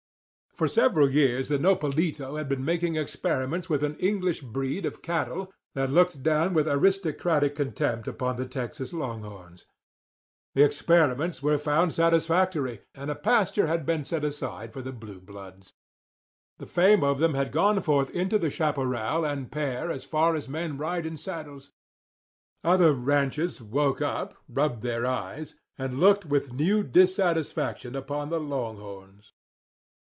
For 0.53 0.67
several 0.67 1.09
years 1.09 1.47
the 1.47 1.57
Nopalito 1.57 2.35
had 2.37 2.49
been 2.49 2.63
making 2.65 2.95
experiments 2.97 3.69
with 3.69 3.83
an 3.85 3.95
English 3.99 4.41
breed 4.41 4.85
of 4.85 5.01
cattle 5.01 5.51
that 5.75 5.89
looked 5.89 6.21
down 6.23 6.53
with 6.53 6.67
aristocratic 6.67 7.55
contempt 7.55 8.05
upon 8.05 8.35
the 8.35 8.45
Texas 8.45 8.91
long 8.91 9.23
horns. 9.23 9.65
The 10.53 10.61
experiments 10.65 11.41
were 11.41 11.57
found 11.57 11.93
satisfactory; 11.93 12.81
and 12.93 13.09
a 13.09 13.15
pasture 13.15 13.67
had 13.67 13.85
been 13.85 14.03
set 14.03 14.25
aside 14.25 14.73
for 14.73 14.81
the 14.81 14.91
blue 14.91 15.21
bloods. 15.21 15.71
The 16.59 16.65
fame 16.67 17.01
of 17.03 17.17
them 17.19 17.33
had 17.33 17.53
gone 17.53 17.81
forth 17.81 18.09
into 18.11 18.37
the 18.37 18.49
chaparral 18.51 19.25
and 19.25 19.49
pear 19.49 19.89
as 19.89 20.03
far 20.03 20.35
as 20.35 20.49
men 20.49 20.77
ride 20.77 21.05
in 21.05 21.15
saddles. 21.15 21.71
Other 22.61 22.91
ranches 22.93 23.61
woke 23.61 24.01
up, 24.01 24.35
rubbed 24.49 24.81
their 24.83 25.05
eyes, 25.07 25.55
and 25.77 25.99
looked 26.01 26.25
with 26.25 26.51
new 26.53 26.83
dissatisfaction 26.83 27.95
upon 27.95 28.29
the 28.29 28.39
long 28.41 28.75
horns. 28.77 29.31